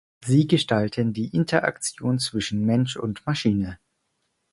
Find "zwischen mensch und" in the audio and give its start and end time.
2.17-3.23